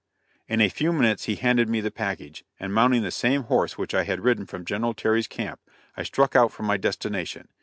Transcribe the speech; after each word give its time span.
In 0.47 0.61
a 0.61 0.69
few 0.69 0.91
minutes 0.91 1.25
he 1.25 1.35
handed 1.35 1.69
me 1.69 1.79
the 1.79 1.91
package, 1.91 2.43
and 2.59 2.73
mounting 2.73 3.03
the 3.03 3.11
same 3.11 3.43
horse 3.43 3.77
which 3.77 3.93
I 3.93 4.03
had 4.03 4.21
ridden 4.23 4.47
from 4.47 4.65
General 4.65 4.95
Terry's 4.95 5.27
camp, 5.27 5.59
I 5.95 6.01
struck 6.01 6.35
out 6.35 6.51
for 6.51 6.63
my 6.63 6.77
destination. 6.77 7.49